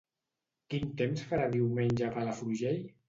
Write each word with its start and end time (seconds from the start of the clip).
Quin 0.73 0.89
temps 1.01 1.23
farà 1.33 1.47
diumenge 1.57 2.09
a 2.09 2.13
Palafrugell? 2.17 2.83